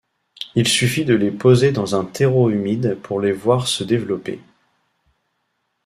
Il 0.55 0.67
suffit 0.67 1.05
de 1.05 1.13
les 1.13 1.29
poser 1.29 1.71
dans 1.71 1.95
un 1.95 2.03
terreau 2.05 2.49
humide 2.49 2.97
pour 3.03 3.19
les 3.19 3.31
voir 3.33 3.67
se 3.67 3.83
développer. 3.83 4.41